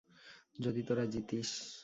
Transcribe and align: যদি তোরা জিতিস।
যদি 0.59 0.81
তোরা 0.83 1.05
জিতিস। 1.05 1.49